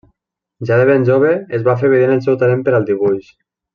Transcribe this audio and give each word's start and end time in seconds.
Ja 0.69 0.77
de 0.79 0.87
ben 0.89 1.05
jove 1.09 1.33
es 1.59 1.67
va 1.69 1.75
fer 1.83 1.91
evident 1.91 2.15
el 2.15 2.25
seu 2.29 2.41
talent 2.45 2.65
per 2.69 2.75
al 2.79 2.89
dibuix. 2.89 3.31